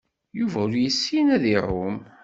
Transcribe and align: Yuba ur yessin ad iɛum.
Yuba 0.39 0.57
ur 0.65 0.73
yessin 0.83 1.27
ad 1.35 1.43
iɛum. 1.55 1.97